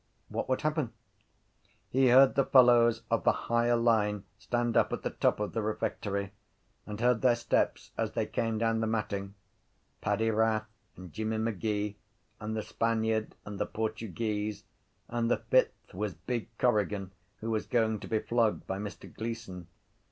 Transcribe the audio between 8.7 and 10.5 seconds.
the matting: Paddy